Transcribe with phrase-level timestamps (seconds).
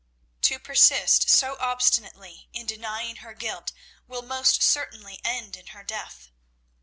[0.41, 3.71] To persist so obstinately in denying her guilt
[4.07, 6.31] will most certainly end in her death.